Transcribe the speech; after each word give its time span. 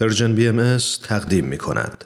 پرژن 0.00 0.34
بی 0.34 0.48
ام 0.48 0.76
تقدیم 1.08 1.44
می 1.44 1.58
کند. 1.58 2.04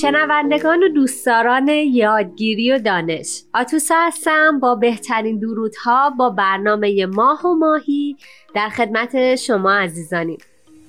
شنوندگان 0.00 0.82
و 0.82 0.88
دوستداران 0.88 1.68
یادگیری 1.68 2.72
و 2.72 2.78
دانش 2.78 3.42
آتوسا 3.54 3.94
هستم 3.98 4.60
با 4.60 4.74
بهترین 4.74 5.38
درودها 5.38 6.10
با 6.10 6.30
برنامه 6.30 7.06
ماه 7.06 7.46
و 7.46 7.54
ماهی 7.54 8.16
در 8.54 8.68
خدمت 8.68 9.36
شما 9.36 9.72
عزیزانیم 9.72 10.38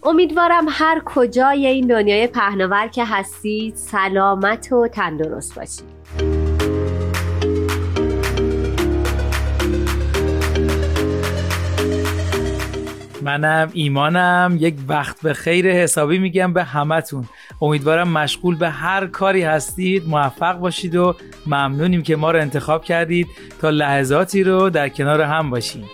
امیدوارم 0.06 0.66
هر 0.70 1.02
کجای 1.06 1.68
این 1.68 1.88
دنیای 1.88 2.28
پهناور 2.28 2.88
که 2.88 3.06
هستید 3.06 3.76
سلامت 3.76 4.72
و 4.72 4.88
تندرست 4.88 5.56
باشید 5.56 5.94
منم 13.22 13.70
ایمانم. 13.74 14.58
یک 14.60 14.76
وقت 14.88 15.22
به 15.22 15.34
خیر 15.34 15.72
حسابی 15.72 16.18
میگم 16.18 16.54
به 16.54 16.64
همتون. 16.64 17.26
امیدوارم 17.62 18.08
مشغول 18.08 18.56
به 18.56 18.70
هر 18.70 19.08
کاری 19.08 19.42
هستید. 19.42 20.08
موفق 20.08 20.60
باشید 20.60 20.96
و 20.96 21.16
ممنونیم 21.46 22.04
که 22.04 22.16
ما 22.16 22.32
رو 22.32 22.40
انتخاب 22.40 22.84
کردید. 22.84 23.28
تا 23.62 23.70
لحظاتی 23.70 24.44
رو 24.44 24.70
در 24.70 24.90
کنار 24.90 25.22
هم 25.22 25.50
باشیم 25.50 25.86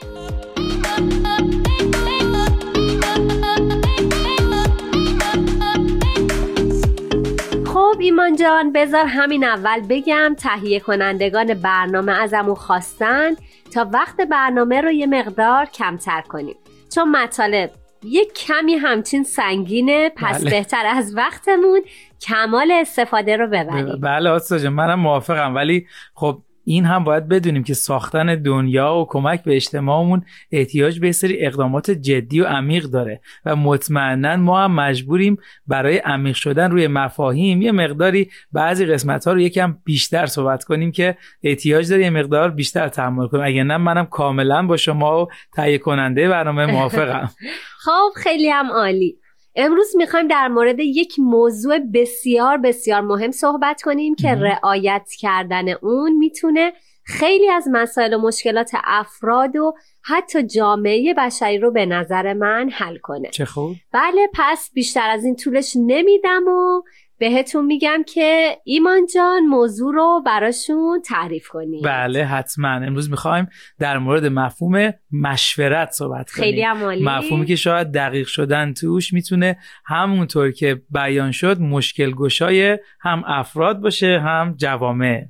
ایمان 8.10 8.36
جان 8.36 8.72
بذار 8.74 9.06
همین 9.06 9.44
اول 9.44 9.82
بگم 9.90 10.36
تهیه 10.38 10.80
کنندگان 10.80 11.54
برنامه 11.54 12.12
ازمون 12.12 12.56
خواستن 12.56 13.36
تا 13.74 13.90
وقت 13.94 14.22
برنامه 14.22 14.82
رو 14.82 14.92
یه 14.92 15.08
مقدار 15.08 15.66
کمتر 15.66 16.22
کنیم. 16.22 16.56
چون 16.96 17.12
مطالب 17.12 17.72
یک 18.04 18.34
کمی 18.34 18.76
همچین 18.76 19.24
سنگینه 19.24 20.12
پس 20.16 20.42
بله. 20.42 20.50
بهتر 20.50 20.86
از 20.86 21.18
وقتمون 21.18 21.82
کمال 22.22 22.72
استفاده 22.72 23.38
رو 23.38 23.48
ببریم. 23.48 24.00
بله 24.02 24.30
آسا 24.30 24.70
منم 24.70 25.00
موافقم. 25.00 25.56
ولی 25.56 25.88
خب 26.14 26.42
این 26.70 26.86
هم 26.86 27.04
باید 27.04 27.28
بدونیم 27.28 27.64
که 27.64 27.74
ساختن 27.74 28.36
دنیا 28.36 28.96
و 28.96 29.06
کمک 29.10 29.44
به 29.44 29.56
اجتماعمون 29.56 30.26
احتیاج 30.52 31.00
به 31.00 31.12
سری 31.12 31.46
اقدامات 31.46 31.92
جدی 31.92 32.42
و 32.42 32.46
عمیق 32.46 32.84
داره 32.84 33.22
و 33.46 33.56
مطمئنا 33.56 34.36
ما 34.36 34.64
هم 34.64 34.76
مجبوریم 34.76 35.38
برای 35.68 35.98
عمیق 35.98 36.36
شدن 36.36 36.72
روی 36.72 36.88
مفاهیم 36.88 37.62
یه 37.62 37.72
مقداری 37.72 38.30
بعضی 38.52 38.86
قسمت 38.86 39.28
ها 39.28 39.34
رو 39.34 39.40
یکم 39.40 39.78
بیشتر 39.84 40.26
صحبت 40.26 40.64
کنیم 40.64 40.92
که 40.92 41.18
احتیاج 41.44 41.90
داره 41.90 42.04
یه 42.04 42.10
مقدار 42.10 42.52
بیشتر 42.52 42.88
تحمل 42.88 43.28
کنیم. 43.28 43.44
اگه 43.44 43.64
نه 43.64 43.78
منم 43.78 44.06
کاملا 44.06 44.68
با 44.68 44.78
شما 44.78 45.24
و 45.24 45.28
تهیه 45.54 45.78
کننده 45.78 46.30
برنامه 46.30 46.66
موافقم. 46.66 47.30
خب 47.86 48.10
خیلی 48.16 48.50
هم 48.50 48.72
عالی. 48.72 49.18
امروز 49.62 49.96
می‌خوایم 49.96 50.28
در 50.28 50.48
مورد 50.48 50.80
یک 50.80 51.16
موضوع 51.18 51.80
بسیار 51.80 52.58
بسیار 52.58 53.02
مهم 53.02 53.32
صحبت 53.32 53.82
کنیم 53.82 54.16
که 54.16 54.28
رعایت 54.30 55.10
کردن 55.20 55.70
اون 55.70 56.18
می‌تونه 56.18 56.74
خیلی 57.04 57.50
از 57.50 57.68
مسائل 57.72 58.14
و 58.14 58.22
مشکلات 58.22 58.72
افراد 58.84 59.56
و 59.56 59.74
حتی 60.02 60.44
جامعه 60.44 61.14
بشری 61.14 61.58
رو 61.58 61.72
به 61.72 61.86
نظر 61.86 62.34
من 62.34 62.70
حل 62.74 62.98
کنه. 62.98 63.30
چه 63.30 63.46
خوب. 63.46 63.76
بله 63.94 64.30
پس 64.34 64.70
بیشتر 64.74 65.10
از 65.10 65.26
این 65.26 65.36
طولش 65.36 65.74
نمیدم 65.76 66.48
و 66.48 66.82
بهتون 67.20 67.66
میگم 67.66 68.04
که 68.14 68.58
ایمان 68.64 69.08
جان 69.16 69.44
موضوع 69.44 69.94
رو 69.94 70.24
براشون 70.26 71.02
تعریف 71.06 71.48
کنیم 71.48 71.82
بله 71.82 72.26
حتما. 72.26 72.70
امروز 72.70 73.10
می‌خوایم 73.10 73.48
در 73.80 73.98
مورد 73.98 74.26
مفهوم 74.26 74.94
مشورت 75.12 75.92
صحبت 75.92 76.32
کنیم. 76.32 76.44
خیلی 76.44 76.62
عمالی. 76.62 77.04
مفهومی 77.04 77.46
که 77.46 77.56
شاید 77.56 77.92
دقیق 77.92 78.28
شدن 78.28 78.74
توش 78.74 79.14
می‌تونه 79.14 79.58
همونطور 79.86 80.52
که 80.52 80.82
بیان 80.90 81.32
شد 81.32 81.60
مشکل 81.60 82.12
گشای 82.12 82.78
هم 83.02 83.24
افراد 83.28 83.80
باشه 83.80 84.20
هم 84.20 84.56
جوامع. 84.58 85.26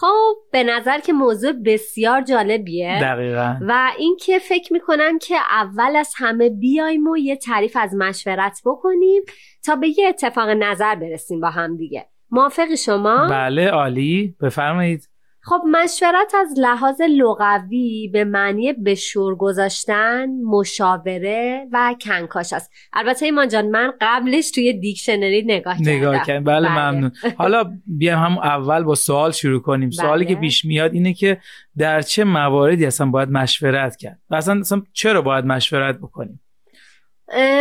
خب 0.00 0.34
به 0.52 0.64
نظر 0.64 0.98
که 0.98 1.12
موضوع 1.12 1.52
بسیار 1.52 2.20
جالبیه. 2.20 2.98
دقیقا. 3.00 3.56
و 3.68 3.90
اینکه 3.98 4.38
فکر 4.38 4.72
می‌کنم 4.72 5.18
که 5.18 5.36
اول 5.50 5.96
از 5.96 6.12
همه 6.16 6.50
بیایم 6.50 7.06
و 7.06 7.16
یه 7.16 7.36
تعریف 7.36 7.76
از 7.80 7.94
مشورت 7.94 8.60
بکنیم 8.64 9.22
تا 9.64 9.76
به 9.76 9.88
یه 9.98 10.08
اتفاق 10.08 10.48
نظر 10.48 10.94
برسیم 10.94 11.40
با 11.40 11.50
هم 11.50 11.76
دیگه. 11.76 12.06
موافق 12.30 12.74
شما؟ 12.74 13.28
بله 13.30 13.68
عالی. 13.68 14.36
بفرمایید. 14.42 15.08
خب 15.48 15.62
مشورت 15.70 16.34
از 16.34 16.58
لحاظ 16.58 17.00
لغوی 17.00 18.08
به 18.12 18.24
معنی 18.24 18.72
به 18.72 18.94
شور 18.94 19.34
گذاشتن، 19.34 20.26
مشاوره 20.44 21.66
و 21.72 21.94
کنکاش 22.00 22.52
است. 22.52 22.72
البته 22.92 23.24
ایمان 23.24 23.48
جان 23.48 23.68
من 23.68 23.92
قبلش 24.00 24.50
توی 24.50 24.72
دیکشنری 24.72 25.42
نگاه 25.42 25.78
کردم. 25.78 25.90
نگاه 25.90 26.26
کردم 26.26 26.44
بله, 26.44 26.68
بله. 26.68 26.90
ممنون. 26.90 27.12
حالا 27.38 27.64
بیایم 27.86 28.18
هم 28.18 28.38
اول 28.38 28.82
با 28.82 28.94
سوال 28.94 29.32
شروع 29.32 29.60
کنیم. 29.60 29.88
بله. 29.88 29.96
سوالی 29.96 30.24
که 30.24 30.34
پیش 30.34 30.64
میاد 30.64 30.94
اینه 30.94 31.14
که 31.14 31.40
در 31.78 32.02
چه 32.02 32.24
مواردی 32.24 32.86
اصلا 32.86 33.06
باید 33.06 33.28
مشورت 33.28 33.96
کرد؟ 33.96 34.18
و 34.30 34.34
اصلا, 34.34 34.60
اصلا 34.60 34.82
چرا 34.92 35.22
باید 35.22 35.44
مشورت 35.44 35.98
بکنیم؟ 35.98 36.40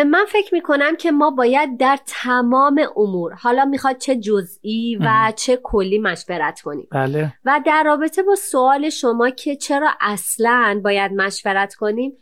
من 0.06 0.26
فکر 0.28 0.54
می‌کنم 0.54 0.96
که 0.96 1.12
ما 1.12 1.32
باید 1.32 1.78
در 1.78 2.00
تمام 2.06 2.82
امور 2.98 3.34
حالا 3.34 3.66
می‌خواد 3.66 3.98
چه 3.98 4.16
جزئی 4.16 4.98
و 5.02 5.34
چه 5.36 5.60
کلی 5.64 6.00
مشورت 6.00 6.62
کنیم 6.62 6.88
بله. 6.92 7.34
و 7.46 7.62
در 7.66 7.84
رابطه 7.84 8.24
با 8.24 8.36
سوال 8.36 8.90
شما 8.90 9.30
که 9.30 9.56
چرا 9.56 9.90
اصلا 10.02 10.82
باید 10.84 11.12
مشورت 11.12 11.76
کنیم 11.76 12.18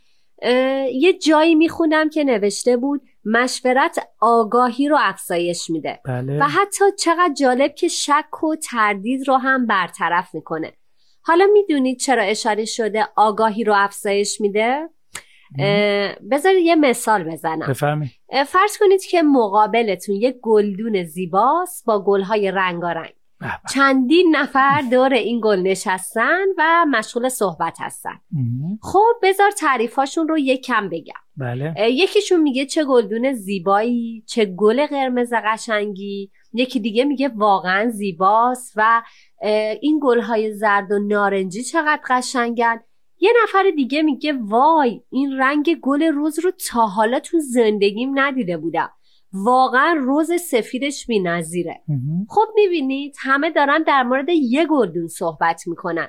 یه 0.92 1.18
جایی 1.22 1.54
می‌خونم 1.54 2.10
که 2.10 2.24
نوشته 2.24 2.76
بود 2.76 3.02
مشورت 3.24 4.08
آگاهی 4.20 4.88
رو 4.88 4.96
افزایش 5.00 5.70
میده 5.70 6.00
بله. 6.04 6.38
و 6.40 6.44
حتی 6.44 6.84
چقدر 6.98 7.34
جالب 7.34 7.74
که 7.74 7.88
شک 7.88 8.44
و 8.44 8.56
تردید 8.56 9.28
رو 9.28 9.36
هم 9.36 9.66
برطرف 9.66 10.34
می‌کنه 10.34 10.72
حالا 11.22 11.46
می‌دونید 11.52 11.98
چرا 11.98 12.22
اشاره 12.22 12.64
شده 12.64 13.08
آگاهی 13.16 13.64
رو 13.64 13.74
افزایش 13.76 14.40
میده؟ 14.40 14.88
بذارید 16.30 16.66
یه 16.66 16.74
مثال 16.74 17.24
بزنم. 17.24 17.66
بفرمایید. 17.68 18.12
فرض 18.46 18.78
کنید 18.80 19.04
که 19.04 19.22
مقابلتون 19.22 20.14
یه 20.14 20.38
گلدون 20.42 21.04
زیباست 21.04 21.84
با 21.86 22.04
گلهای 22.04 22.50
رنگارنگ. 22.50 23.12
چندین 23.74 24.36
نفر 24.36 24.82
دور 24.90 25.12
این 25.12 25.40
گل 25.44 25.58
نشستن 25.58 26.44
و 26.58 26.86
مشغول 26.90 27.28
صحبت 27.28 27.76
هستن. 27.80 28.20
خب 28.82 29.12
بذار 29.22 29.50
تعریفاشون 29.50 30.28
رو 30.28 30.38
یک 30.38 30.64
کم 30.64 30.88
بگم. 30.88 31.14
بله. 31.36 31.74
یکیشون 31.90 32.40
میگه 32.40 32.66
چه 32.66 32.84
گلدون 32.84 33.32
زیبایی 33.32 34.24
چه 34.26 34.44
گل 34.44 34.86
قرمز 34.86 35.32
قشنگی. 35.44 36.30
یکی 36.52 36.80
دیگه 36.80 37.04
میگه 37.04 37.28
واقعا 37.28 37.90
زیباست 37.90 38.72
و 38.76 39.02
این 39.80 40.00
گلهای 40.02 40.52
زرد 40.54 40.92
و 40.92 40.98
نارنجی 40.98 41.62
چقدر 41.62 42.00
قشنگن. 42.08 42.80
یه 43.24 43.32
نفر 43.42 43.70
دیگه 43.76 44.02
میگه 44.02 44.32
وای 44.40 45.02
این 45.10 45.38
رنگ 45.38 45.78
گل 45.82 46.02
روز 46.02 46.38
رو 46.38 46.50
تا 46.70 46.86
حالا 46.86 47.20
تو 47.20 47.38
زندگیم 47.40 48.18
ندیده 48.18 48.56
بودم. 48.56 48.90
واقعا 49.32 49.92
روز 50.00 50.32
سفیدش 50.32 51.06
بی 51.06 51.20
نظیره 51.20 51.82
خب 52.28 52.46
می‌بینید 52.54 53.16
همه 53.20 53.50
دارن 53.50 53.82
در 53.82 54.02
مورد 54.02 54.28
یه 54.28 54.66
گلدون 54.66 55.08
صحبت 55.08 55.62
می‌کنن. 55.66 56.08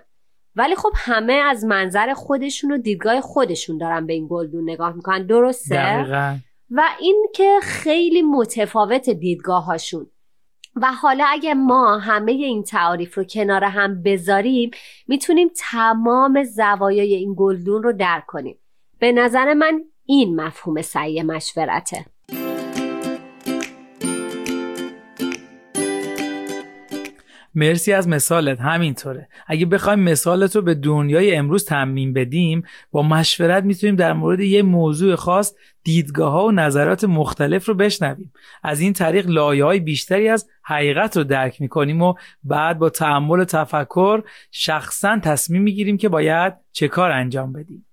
ولی 0.55 0.75
خب 0.75 0.91
همه 0.95 1.33
از 1.33 1.65
منظر 1.65 2.13
خودشون 2.13 2.71
و 2.71 2.77
دیدگاه 2.77 3.21
خودشون 3.21 3.77
دارن 3.77 4.07
به 4.07 4.13
این 4.13 4.27
گلدون 4.29 4.69
نگاه 4.69 4.95
می‌کنن. 4.95 5.25
درسته؟ 5.25 5.75
دقیقا. 5.75 6.37
و 6.69 6.81
این 6.99 7.25
که 7.35 7.59
خیلی 7.63 8.21
متفاوت 8.21 9.09
دیدگاه 9.09 9.65
هاشون 9.65 10.07
و 10.75 10.91
حالا 10.91 11.25
اگه 11.29 11.53
ما 11.53 11.97
همه 11.97 12.31
این 12.31 12.63
تعاریف 12.63 13.17
رو 13.17 13.23
کنار 13.23 13.63
هم 13.63 14.03
بذاریم 14.03 14.71
می‌تونیم 15.07 15.47
تمام 15.55 16.43
زوایای 16.43 17.15
این 17.15 17.35
گلدون 17.37 17.83
رو 17.83 17.93
درک 17.93 18.25
کنیم. 18.25 18.59
به 18.99 19.11
نظر 19.11 19.53
من 19.53 19.83
این 20.05 20.41
مفهوم 20.41 20.81
سعی 20.81 21.23
مشورته. 21.23 22.05
مرسی 27.55 27.93
از 27.93 28.07
مثالت 28.07 28.61
همینطوره. 28.61 29.27
اگه 29.47 29.65
بخوایم 29.65 29.99
مثالت 29.99 30.55
رو 30.55 30.61
به 30.61 30.75
دنیای 30.75 31.35
امروز 31.35 31.65
تعمین 31.65 32.13
بدیم 32.13 32.63
با 32.91 33.01
مشورت 33.01 33.63
می‌تونیم 33.63 33.95
در 33.95 34.13
مورد 34.13 34.39
یه 34.39 34.61
موضوع 34.61 35.15
خاص 35.15 35.53
دیدگاه 35.83 36.31
ها 36.31 36.45
و 36.45 36.51
نظرات 36.51 37.03
مختلف 37.03 37.65
رو 37.65 37.73
بشنویم. 37.73 38.33
از 38.63 38.79
این 38.79 38.93
طریق 38.93 39.29
لایه 39.29 39.63
های 39.63 39.79
بیشتری 39.79 40.29
از 40.29 40.47
حقیقت 40.63 41.17
رو 41.17 41.23
درک 41.23 41.61
می‌کنیم 41.61 42.01
و 42.01 42.13
بعد 42.43 42.79
با 42.79 42.89
تعمل 42.89 43.39
و 43.39 43.45
تفکر 43.45 44.23
شخصا 44.51 45.19
تصمیم 45.23 45.61
می‌گیریم 45.61 45.97
که 45.97 46.09
باید 46.09 46.53
چه 46.71 46.87
کار 46.87 47.11
انجام 47.11 47.53
بدیم. 47.53 47.85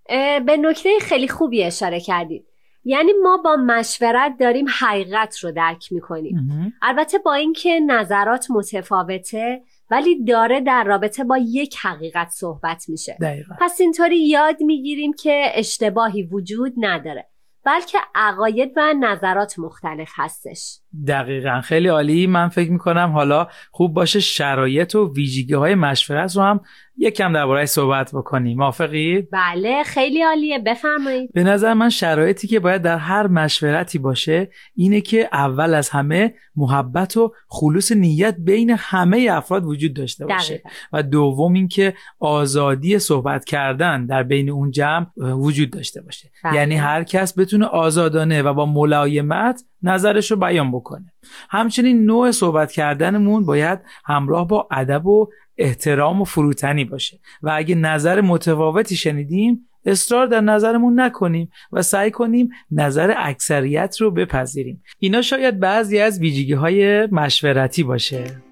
به 0.46 0.56
نکته 0.56 0.88
خیلی 1.02 1.28
خوبی 1.28 1.64
اشاره 1.64 2.00
کردید. 2.00 2.51
یعنی 2.84 3.12
ما 3.22 3.36
با 3.44 3.56
مشورت 3.56 4.32
داریم 4.40 4.66
حقیقت 4.80 5.38
رو 5.38 5.52
درک 5.52 5.92
می‌کنیم. 5.92 6.36
البته 6.82 7.18
با 7.18 7.34
اینکه 7.34 7.80
نظرات 7.80 8.46
متفاوته 8.50 9.62
ولی 9.90 10.24
داره 10.24 10.60
در 10.60 10.84
رابطه 10.84 11.24
با 11.24 11.38
یک 11.38 11.76
حقیقت 11.82 12.28
صحبت 12.30 12.84
میشه. 12.88 13.16
دقیقا. 13.20 13.54
پس 13.60 13.80
اینطوری 13.80 14.28
یاد 14.28 14.56
می‌گیریم 14.60 15.12
که 15.12 15.44
اشتباهی 15.54 16.22
وجود 16.22 16.74
نداره 16.76 17.28
بلکه 17.64 17.98
عقاید 18.14 18.72
و 18.76 18.94
نظرات 19.00 19.58
مختلف 19.58 20.10
هستش. 20.14 20.78
دقیقا. 21.08 21.60
خیلی 21.60 21.88
عالی. 21.88 22.26
من 22.26 22.48
فکر 22.48 22.70
می‌کنم 22.70 23.10
حالا 23.12 23.48
خوب 23.70 23.94
باشه 23.94 24.20
شرایط 24.20 24.94
و 24.94 25.12
ویژگی 25.14 25.54
های 25.54 25.74
مشورت 25.74 26.36
رو 26.36 26.42
هم 26.42 26.60
یکم 26.96 27.32
درباره 27.32 27.66
صحبت 27.66 28.14
بکنیم. 28.14 28.58
موافقی؟ 28.58 29.28
بله 29.32 29.82
خیلی 29.82 30.22
عالیه. 30.22 30.58
بفرمایید. 30.58 31.32
به 31.32 31.42
نظر 31.42 31.74
من 31.74 31.88
شرایطی 31.90 32.46
که 32.46 32.60
باید 32.60 32.82
در 32.82 32.98
هر 32.98 33.26
مشورتی 33.26 33.98
باشه 33.98 34.50
اینه 34.74 35.00
که 35.00 35.28
اول 35.32 35.74
از 35.74 35.88
همه 35.88 36.34
محبت 36.56 37.16
و 37.16 37.34
خلوص 37.48 37.92
نیت 37.92 38.36
بین 38.38 38.70
همه 38.70 39.28
افراد 39.30 39.64
وجود 39.64 39.94
داشته 39.94 40.26
باشه. 40.26 40.54
دقیقا. 40.54 40.70
و 40.92 41.02
دوم 41.02 41.52
اینکه 41.52 41.94
آزادی 42.20 42.98
صحبت 42.98 43.44
کردن 43.44 44.06
در 44.06 44.22
بین 44.22 44.50
اون 44.50 44.70
جمع 44.70 45.06
وجود 45.18 45.70
داشته 45.70 46.00
باشه. 46.02 46.30
بله. 46.44 46.54
یعنی 46.54 46.74
هر 46.74 47.04
کس 47.04 47.38
بتونه 47.38 47.66
آزادانه 47.66 48.42
و 48.42 48.54
با 48.54 48.66
ملایمت 48.66 49.64
نظرش 49.82 50.30
رو 50.30 50.36
بیان 50.36 50.72
بکنه. 50.72 51.12
همچنین 51.50 52.04
نوع 52.04 52.30
صحبت 52.30 52.72
کردنمون 52.72 53.46
باید 53.46 53.78
همراه 54.04 54.48
با 54.48 54.68
ادب 54.70 55.06
و 55.06 55.28
احترام 55.58 56.20
و 56.20 56.24
فروتنی 56.24 56.84
باشه. 56.84 57.18
و 57.42 57.52
اگه 57.54 57.74
نظر 57.74 58.20
متفاوتی 58.20 58.96
شنیدیم 58.96 59.68
اصرار 59.86 60.26
در 60.26 60.40
نظرمون 60.40 61.00
نکنیم 61.00 61.50
و 61.72 61.82
سعی 61.82 62.10
کنیم 62.10 62.48
نظر 62.70 63.14
اکثریت 63.16 63.96
رو 64.00 64.10
بپذیریم. 64.10 64.82
اینا 64.98 65.22
شاید 65.22 65.60
بعضی 65.60 65.98
از 65.98 66.20
ویژگی 66.20 66.52
های 66.52 67.06
مشورتی 67.06 67.82
باشه. 67.82 68.51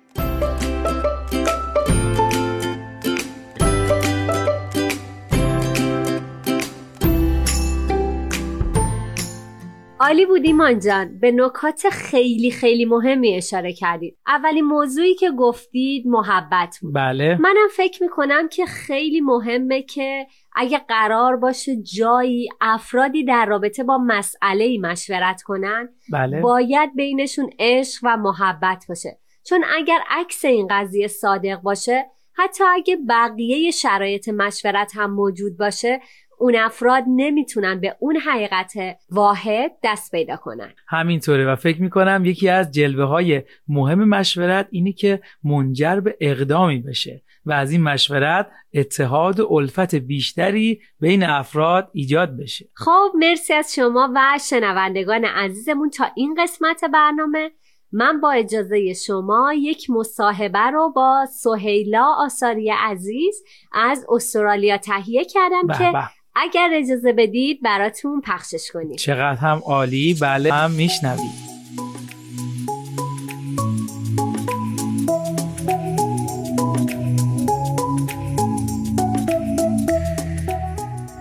عالی 10.11 10.27
بود 10.27 10.45
ایمان 10.45 10.79
جان 10.79 11.19
به 11.19 11.33
نکات 11.33 11.89
خیلی 11.93 12.51
خیلی 12.51 12.85
مهمی 12.85 13.35
اشاره 13.35 13.73
کردید. 13.73 14.19
اولین 14.27 14.65
موضوعی 14.65 15.15
که 15.15 15.31
گفتید 15.31 16.07
محبت 16.07 16.79
بود. 16.83 16.95
بله. 16.95 17.37
منم 17.41 17.69
فکر 17.77 18.03
می‌کنم 18.03 18.49
که 18.49 18.67
خیلی 18.67 19.21
مهمه 19.21 19.83
که 19.83 20.27
اگه 20.57 20.79
قرار 20.79 21.37
باشه 21.37 21.77
جایی 21.77 22.49
افرادی 22.61 23.25
در 23.25 23.47
رابطه 23.47 23.85
با 23.85 23.99
مسئله 23.99 24.79
مشورت 24.79 25.43
کنن 25.43 25.89
بله. 26.13 26.41
باید 26.41 26.95
بینشون 26.95 27.51
عشق 27.59 28.01
و 28.03 28.17
محبت 28.17 28.85
باشه. 28.89 29.19
چون 29.47 29.65
اگر 29.77 29.99
عکس 30.09 30.45
این 30.45 30.69
قضیه 30.71 31.07
صادق 31.07 31.61
باشه 31.61 32.07
حتی 32.33 32.65
اگه 32.65 32.97
بقیه 33.09 33.71
شرایط 33.71 34.29
مشورت 34.29 34.93
هم 34.95 35.11
موجود 35.15 35.57
باشه 35.59 36.01
اون 36.41 36.57
افراد 36.57 37.05
نمی‌تونن 37.07 37.81
به 37.81 37.97
اون 37.99 38.17
حقیقت 38.17 38.73
واحد 39.11 39.73
دست 39.85 40.11
پیدا 40.11 40.37
کنن. 40.37 40.73
همینطوره 40.89 41.53
و 41.53 41.57
فکر 41.57 41.83
می‌کنم 41.83 42.23
یکی 42.25 42.49
از 42.49 42.73
جلوه 42.73 43.05
های 43.05 43.43
مهم 43.69 44.09
مشورت 44.09 44.69
اینه 44.71 44.93
که 44.93 45.21
منجر 45.45 46.01
به 46.01 46.17
اقدامی 46.21 46.79
بشه 46.79 47.23
و 47.47 47.53
از 47.53 47.73
این 47.73 47.83
مشورت 47.83 48.51
اتحاد 48.75 49.41
و 49.41 49.49
الفت 49.51 49.95
بیشتری 49.95 50.81
بین 51.01 51.23
افراد 51.23 51.91
ایجاد 51.93 52.37
بشه. 52.37 52.69
خب 52.75 53.13
مرسی 53.15 53.53
از 53.53 53.75
شما 53.75 54.13
و 54.15 54.39
شنوندگان 54.49 55.25
عزیزمون 55.25 55.91
تا 55.91 56.05
این 56.15 56.43
قسمت 56.43 56.85
برنامه. 56.85 57.51
من 57.93 58.21
با 58.21 58.31
اجازه 58.31 58.95
شما 58.95 59.53
یک 59.55 59.91
مصاحبه 59.91 60.59
رو 60.59 60.93
با 60.97 61.27
سهیلا 61.27 62.07
آثاری 62.19 62.71
عزیز 62.71 63.43
از 63.73 64.07
استرالیا 64.09 64.79
تهیه 64.79 65.25
کردم 65.25 65.67
به 65.67 65.75
که 65.75 65.93
به. 65.93 66.20
اگر 66.35 66.71
اجازه 66.73 67.13
بدید 67.13 67.63
براتون 67.63 68.21
پخشش 68.21 68.71
کنیم. 68.73 68.97
چقدر 68.97 69.41
هم 69.41 69.63
عالی. 69.67 70.15
بله 70.21 70.53
هم 70.53 70.71
میشنوید. 70.71 71.51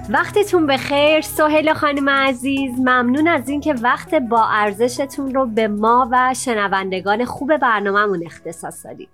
وقتتون 0.09 0.67
بخیر. 0.67 1.21
سهیل 1.21 1.73
خانم 1.73 2.09
عزیز 2.09 2.79
ممنون 2.79 3.27
از 3.27 3.49
اینکه 3.49 3.73
وقت 3.73 4.15
با 4.15 4.47
ارزشتون 4.49 5.33
رو 5.33 5.45
به 5.45 5.67
ما 5.67 6.09
و 6.11 6.33
شنوندگان 6.33 7.25
خوب 7.25 7.57
برنامهمون 7.57 8.25
اختصاص 8.25 8.85
دادید. 8.85 9.09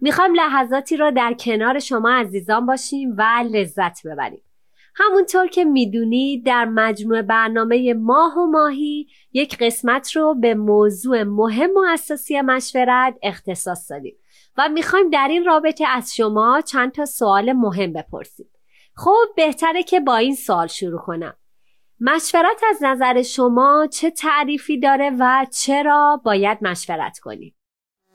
می‌خوایم 0.00 0.34
لحظاتی 0.34 0.96
رو 0.96 1.10
در 1.10 1.34
کنار 1.40 1.78
شما 1.78 2.10
عزیزان 2.10 2.66
باشیم 2.66 3.14
و 3.18 3.44
لذت 3.52 4.06
ببریم. 4.06 4.40
همونطور 4.98 5.46
که 5.46 5.64
می‌دونید 5.64 6.46
در 6.46 6.64
مجموع 6.64 7.22
برنامه 7.22 7.94
ماه 7.94 8.38
و 8.38 8.46
ماهی 8.46 9.06
یک 9.32 9.58
قسمت 9.58 10.16
رو 10.16 10.34
به 10.34 10.54
موضوع 10.54 11.22
مهم 11.22 11.70
و 11.76 11.84
اساسی 11.92 12.40
مشورت 12.40 13.14
اختصاص 13.22 13.90
دادیم 13.90 14.16
و 14.56 14.68
می‌خوایم 14.68 15.10
در 15.10 15.28
این 15.30 15.44
رابطه 15.44 15.84
از 15.88 16.14
شما 16.14 16.60
چند 16.60 16.92
تا 16.92 17.04
سوال 17.04 17.52
مهم 17.52 17.92
بپرسیم. 17.92 18.46
خب 18.94 19.26
بهتره 19.36 19.82
که 19.82 20.00
با 20.00 20.16
این 20.16 20.34
سوال 20.34 20.66
شروع 20.66 21.00
کنم. 21.00 21.34
مشورت 22.00 22.60
از 22.70 22.82
نظر 22.82 23.22
شما 23.22 23.88
چه 23.92 24.10
تعریفی 24.10 24.80
داره 24.80 25.10
و 25.18 25.46
چرا 25.50 26.20
باید 26.24 26.58
مشورت 26.62 27.18
کنیم؟ 27.18 27.54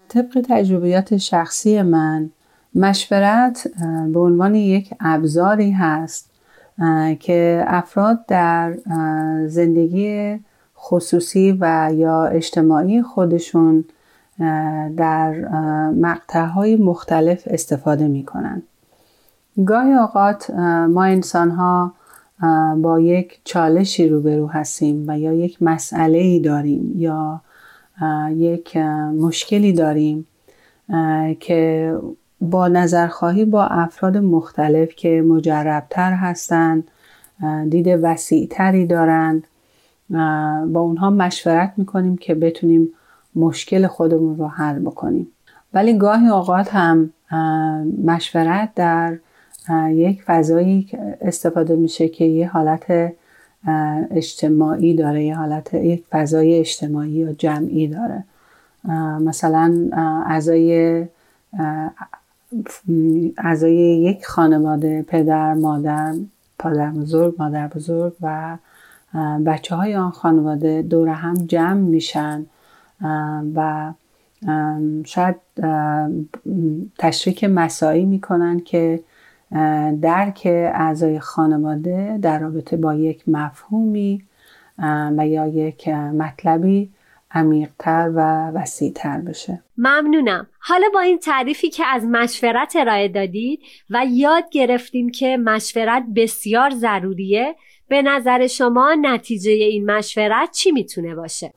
طبق 0.08 0.46
تجربیات 0.50 1.18
شخصی 1.18 1.82
من 1.82 2.30
مشورت 2.76 3.68
به 4.14 4.20
عنوان 4.20 4.56
یک 4.56 4.90
ابزاری 5.00 5.72
هست 5.72 6.31
که 7.20 7.64
افراد 7.68 8.26
در 8.26 8.78
زندگی 9.48 10.40
خصوصی 10.78 11.58
و 11.60 11.92
یا 11.94 12.26
اجتماعی 12.26 13.02
خودشون 13.02 13.86
در 14.98 15.32
مقطعهای 15.90 16.76
مختلف 16.76 17.44
استفاده 17.46 18.08
می 18.08 18.26
کنند. 18.26 18.64
گاهی 19.66 19.94
اوقات 19.94 20.50
ما 20.90 21.04
انسان 21.04 21.52
ها 21.52 21.94
با 22.78 23.00
یک 23.00 23.40
چالشی 23.44 24.08
روبرو 24.08 24.48
هستیم 24.48 25.06
و 25.08 25.20
یا 25.20 25.34
یک 25.34 25.62
مسئله 25.62 26.18
ای 26.18 26.40
داریم 26.40 26.94
یا 26.96 27.42
یک 28.30 28.78
مشکلی 29.20 29.74
داریم 29.74 30.28
که 31.40 31.94
با 32.42 32.68
نظرخواهی 32.68 33.46
با 33.46 33.66
افراد 33.66 34.18
مختلف 34.18 34.96
که 34.96 35.22
مجربتر 35.28 36.14
هستند 36.14 36.84
دید 37.70 37.88
وسیعتری 38.02 38.86
دارند 38.86 39.44
با 40.74 40.80
اونها 40.80 41.10
مشورت 41.10 41.74
می‌کنیم 41.78 42.18
که 42.18 42.36
بتونیم 42.36 42.90
مشکل 43.36 43.88
خودمون 43.88 44.38
رو 44.38 44.48
حل 44.48 44.80
بکنیم. 44.80 45.28
ولی 45.74 45.98
گاهی 45.98 46.28
اوقات 46.28 46.76
هم 46.76 47.14
مشورت 48.06 48.70
در 48.76 49.18
یک 49.90 50.24
فضایی 50.24 50.90
استفاده 51.22 51.76
میشه 51.76 52.08
که 52.08 52.26
یه 52.26 52.48
حالت 52.50 53.14
اجتماعی 54.12 54.96
داره 54.96 55.24
یه 55.24 55.36
حالت 55.36 55.74
یک 55.74 56.06
فضای 56.10 56.60
اجتماعی 56.60 57.12
یا 57.12 57.34
جمعی 57.34 57.88
داره. 57.88 58.24
مثلا 59.20 59.90
اعضای 60.28 61.06
اعضای 63.38 63.76
یک 63.76 64.26
خانواده 64.26 65.02
پدر 65.02 65.54
مادر 65.54 66.16
پدر 66.60 66.92
بزرگ 66.92 67.36
مادر 67.40 67.68
بزرگ 67.68 68.14
و 68.22 68.58
بچه 69.46 69.76
های 69.76 69.96
آن 69.96 70.12
خانواده 70.12 70.82
دور 70.82 71.10
هم 71.10 71.34
جمع 71.34 71.74
میشن 71.74 72.46
و 73.56 73.92
شاید 75.06 75.36
تشریک 76.98 77.44
مساعی 77.44 78.06
می‌کنن 78.06 78.60
که 78.60 79.04
درک 80.02 80.42
اعضای 80.74 81.20
خانواده 81.20 82.20
در 82.22 82.40
رابطه 82.40 82.78
با 82.78 82.94
یک 82.94 83.30
مفهومی 83.30 84.24
و 85.18 85.28
یا 85.28 85.48
یک 85.48 85.88
مطلبی 85.90 86.90
عمیقتر 87.34 88.12
و 88.16 88.52
وسیعتر 88.52 89.22
بشه 89.22 89.64
ممنونم 89.78 90.48
حالا 90.60 90.88
با 90.94 91.00
این 91.00 91.20
تعریفی 91.20 91.70
که 91.70 91.86
از 91.86 92.06
مشورت 92.06 92.74
ارائه 92.76 93.08
دادید 93.08 93.60
و 93.90 94.06
یاد 94.10 94.44
گرفتیم 94.52 95.10
که 95.10 95.38
مشورت 95.38 96.04
بسیار 96.16 96.70
ضروریه 96.70 97.56
به 97.88 98.02
نظر 98.02 98.48
شما 98.48 98.96
نتیجه 99.02 99.52
این 99.52 99.92
مشورت 99.92 100.52
چی 100.52 100.72
می‌تونه 100.72 101.16
باشه؟ 101.16 101.54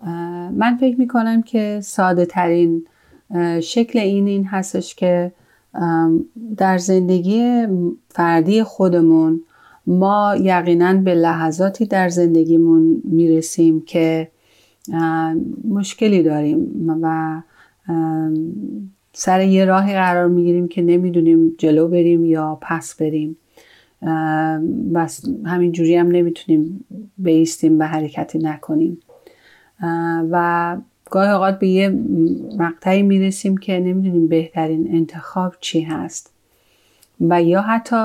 من 0.53 0.77
فکر 0.81 1.01
می‌کنم 1.01 1.43
که 1.43 1.81
ساده 1.83 2.27
ترین 2.27 2.87
شکل 3.63 3.99
این 3.99 4.27
این 4.27 4.45
هستش 4.45 4.95
که 4.95 5.33
در 6.57 6.79
زندگی 6.79 7.67
فردی 8.09 8.63
خودمون 8.63 9.41
ما 9.87 10.37
یقینا 10.41 10.95
به 10.95 11.15
لحظاتی 11.15 11.87
در 11.87 12.09
زندگیمون 12.09 13.03
می‌رسیم 13.05 13.81
که 13.81 14.31
مشکلی 15.69 16.23
داریم 16.23 16.91
و 17.03 17.43
سر 19.13 19.41
یه 19.41 19.65
راهی 19.65 19.93
قرار 19.93 20.29
می‌گیریم 20.29 20.69
که 20.69 20.83
نمی‌دونیم 20.83 21.55
جلو 21.59 21.89
بریم 21.89 22.25
یا 22.25 22.59
پس 22.61 22.95
بریم. 22.95 23.37
بس 24.95 25.25
همین 25.45 25.73
جوری 25.73 25.97
هم 25.97 26.09
نمی‌تونیم 26.09 26.85
بیستیم 27.19 27.79
و 27.81 27.83
حرکتی 27.83 28.39
نکنیم. 28.39 28.99
و 30.31 30.77
گاهی 31.11 31.31
اوقات 31.31 31.59
به 31.59 31.69
یه 31.69 31.89
مقطعی 32.59 33.03
می‌رسیم 33.03 33.57
که 33.57 33.81
نمی‌دونیم 33.81 34.29
بهترین 34.29 34.89
انتخاب 34.91 35.55
چی 35.61 35.81
هست. 35.81 36.33
و 37.21 37.43
یا 37.43 37.61
حتی 37.61 37.97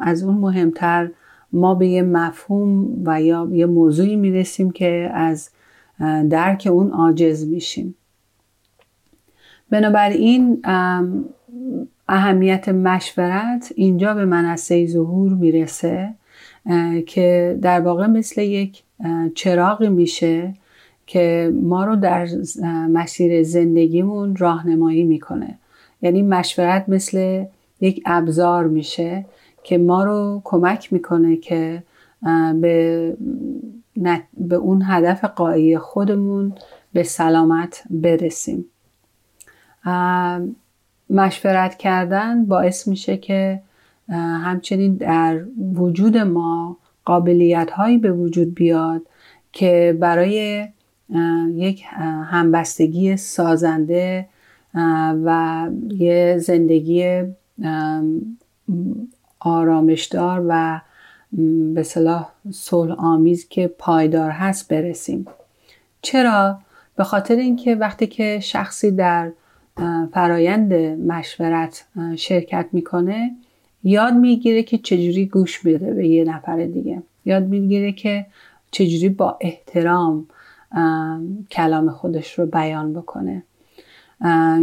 از 0.00 0.22
اون 0.22 0.34
مهمتر 0.34 1.10
ما 1.52 1.74
به 1.74 1.88
یه 1.88 2.02
مفهوم 2.02 3.02
و 3.04 3.22
یا 3.22 3.48
یه 3.52 3.66
موضوعی 3.66 4.16
می‌رسیم 4.16 4.70
که 4.70 5.10
از 5.14 5.50
درک 6.30 6.68
اون 6.70 6.90
عاجز 6.90 7.46
میشیم. 7.46 7.94
بنابراین 9.70 10.62
اهمیت 12.08 12.68
مشورت 12.68 13.72
اینجا 13.74 14.14
به 14.14 14.24
منصه 14.24 14.86
ظهور 14.86 15.32
می‌رسه 15.32 16.14
که 17.06 17.58
در 17.62 17.80
واقع 17.80 18.06
مثل 18.06 18.40
یک 18.40 18.82
چراغی 19.34 19.88
میشه 19.88 20.54
که 21.06 21.52
ما 21.62 21.84
رو 21.84 21.96
در 21.96 22.28
مسیر 22.90 23.42
زندگیمون 23.42 24.36
راهنمایی 24.36 25.04
می‌کنه. 25.04 25.58
یعنی 26.02 26.22
مشورت 26.22 26.88
مثل 26.88 27.44
یک 27.80 28.02
ابزار 28.06 28.66
میشه 28.66 29.24
که 29.62 29.78
ما 29.78 30.04
رو 30.04 30.40
کمک 30.44 30.92
می‌کنه 30.92 31.36
که 31.36 31.82
به, 32.60 33.16
به 34.36 34.56
اون 34.56 34.82
هدف 34.86 35.24
قایی 35.24 35.78
خودمون 35.78 36.54
به 36.92 37.02
سلامت 37.02 37.82
برسیم. 37.90 38.64
مشورت 41.10 41.76
کردن 41.78 42.44
باعث 42.44 42.88
میشه 42.88 43.16
که 43.16 43.62
همچنین 44.44 44.94
در 44.94 45.44
وجود 45.74 46.16
ما 46.16 46.76
قابلیت 47.04 47.70
هایی 47.70 47.98
به 47.98 48.12
وجود 48.12 48.54
بیاد 48.54 49.02
که 49.52 49.96
برای 50.00 50.68
یک 51.54 51.84
همبستگی 52.24 53.16
سازنده 53.16 54.28
و 55.24 55.68
یه 55.90 56.38
زندگی 56.38 57.22
آرامشدار 59.40 60.44
و 60.48 60.80
به 61.74 61.82
صلاح 61.82 62.28
صلح 62.50 62.94
آمیز 62.98 63.48
که 63.48 63.66
پایدار 63.78 64.30
هست 64.30 64.68
برسیم. 64.68 65.26
چرا؟ 66.02 66.58
به 66.96 67.04
خاطر 67.04 67.36
اینکه 67.36 67.74
وقتی 67.74 68.06
که 68.06 68.40
شخصی 68.42 68.90
در 68.90 69.32
فرایند 70.12 70.72
مشورت 71.06 71.84
شرکت 72.16 72.66
می‌کنه 72.72 73.36
یاد 73.84 74.14
می‌گیره 74.14 74.62
که 74.62 74.78
چجوری 74.78 75.26
گوش 75.26 75.58
بده 75.58 75.94
به 75.94 76.08
یه 76.08 76.24
نفر 76.24 76.56
دیگه. 76.66 77.02
یاد 77.24 77.42
می‌گیره 77.42 77.92
که 77.92 78.26
چجوری 78.70 79.08
با 79.08 79.38
احترام 79.40 80.26
کلام 81.50 81.90
خودش 81.90 82.38
رو 82.38 82.46
بیان 82.46 82.92
بکنه. 82.92 83.42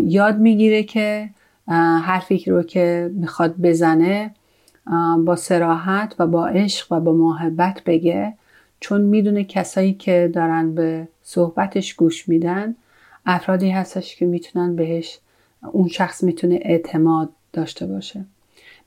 یاد 0.03 0.37
می‌گیره 0.37 0.83
که 0.83 1.29
حرفی 2.03 2.43
رو 2.47 2.63
که 2.63 3.11
می‌خواد 3.13 3.57
بزنه 3.57 4.31
با 5.25 5.35
سراحت 5.35 6.15
و 6.19 6.27
با 6.27 6.47
عشق 6.47 6.91
و 6.91 6.99
با 6.99 7.13
محبت 7.13 7.81
بگه. 7.85 8.33
چون 8.79 9.01
می‌دونه 9.01 9.43
کسایی 9.43 9.93
که 9.93 10.31
دارن 10.33 10.75
به 10.75 11.07
صحبتش 11.23 11.93
گوش 11.93 12.29
میدن 12.29 12.75
افرادی 13.25 13.69
هستش 13.69 14.15
که 14.15 14.25
می‌تونن 14.25 14.75
بهش 14.75 15.19
اون 15.71 15.87
شخص 15.87 16.23
می‌تونه 16.23 16.59
اعتماد 16.61 17.29
داشته 17.53 17.87
باشه. 17.87 18.25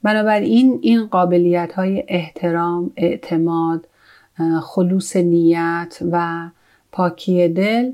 بنابراین 0.02 0.78
این 0.82 1.06
قابلیت 1.06 1.72
های 1.72 2.04
احترام، 2.08 2.90
اعتماد، 2.96 3.86
خلوص 4.62 5.16
نیت 5.16 5.98
و 6.12 6.48
پاکی 6.92 7.48
دل 7.48 7.92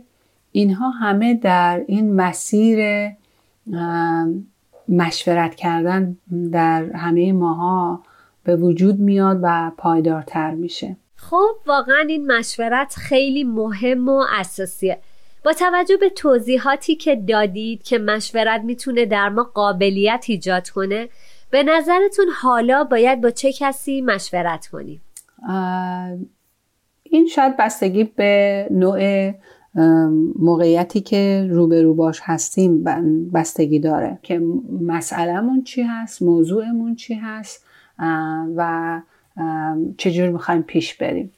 اینها 0.53 0.91
همه 0.91 1.35
در 1.35 1.85
این 1.87 2.15
مسیر 2.15 3.09
مشورت 4.89 5.55
کردن 5.55 6.17
در 6.53 6.85
همه 6.85 7.33
ماها 7.33 8.03
به 8.45 8.57
وجود 8.57 8.99
میاد 8.99 9.39
و 9.43 9.73
پایدارتر 9.79 10.51
میشه 10.51 10.97
خب 11.17 11.51
واقعا 11.67 12.05
این 12.09 12.33
مشورت 12.33 12.95
خیلی 12.95 13.45
مهم 13.45 14.09
و 14.09 14.25
اساسیه 14.33 14.99
با 15.45 15.53
توجه 15.53 15.97
به 15.97 16.11
توضیحاتی 16.11 16.97
که 16.97 17.17
دادید 17.17 17.83
که 17.83 17.99
مشورت 17.99 18.61
می‌تونه 18.65 19.07
در 19.07 19.29
ما 19.29 19.43
قابلیت 19.55 20.25
ایجاد 20.29 20.69
کنه 20.69 21.09
به 21.51 21.63
نظرتون 21.63 22.27
حالا 22.43 22.85
باید 22.85 23.21
با 23.21 23.31
چه 23.31 23.53
کسی 23.53 24.01
مشورت 24.01 24.67
کنیم؟ 24.67 25.01
این 27.03 27.27
شاید 27.27 27.57
بستگی 27.57 28.05
به 28.05 28.67
نوع 28.71 29.33
موقعیتی 30.39 31.01
که 31.01 31.49
روبرو 31.51 31.95
باش 31.95 32.21
هستیم 32.23 32.85
بستگی 33.35 33.79
داره. 33.79 34.19
که 34.23 34.43
مسئلهمون 34.81 35.63
چی 35.63 35.83
هست؟ 35.83 36.23
موضوعمون 36.23 36.95
چی 36.95 37.15
هست؟ 37.15 37.65
و 38.57 39.01
چجور 39.97 40.29
می‌خوایم 40.29 40.63
پیش 40.63 40.95
بریم؟ 40.95 41.33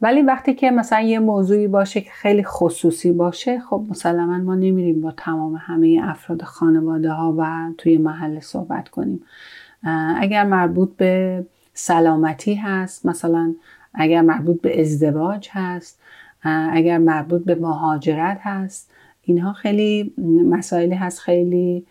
ولی 0.00 0.22
وقتی 0.22 0.54
که 0.54 0.70
مثلا 0.70 1.00
یه 1.00 1.18
موضوعی 1.18 1.68
باشه 1.68 2.00
که 2.00 2.10
خیلی 2.10 2.44
خصوصی 2.44 3.12
باشه 3.12 3.60
خب 3.60 3.82
مسلما 3.90 4.38
ما 4.38 4.54
نمیریم 4.54 5.00
با 5.00 5.12
تمام 5.16 5.54
همه 5.60 6.00
افراد 6.02 6.42
خانواده 6.42 7.10
ها 7.10 7.34
و 7.38 7.70
توی 7.78 7.98
محل 7.98 8.40
صحبت 8.40 8.88
کنیم. 8.88 9.22
اگر 10.16 10.44
مربوط 10.44 10.96
به 10.96 11.44
سلامتی 11.74 12.54
هست 12.54 13.06
مثلا 13.06 13.54
اگر 13.94 14.22
مربوط 14.22 14.60
به 14.60 14.80
ازدواج 14.80 15.48
هست 15.52 16.00
اگر 16.72 16.98
مربوط 16.98 17.44
به 17.44 17.54
مهاجرت 17.54 18.38
هست 18.42 18.90
اینها 19.22 19.52
خیلی 19.52 20.14
مسائلی 20.50 20.94
هست 20.94 21.20
خیلی 21.20 21.86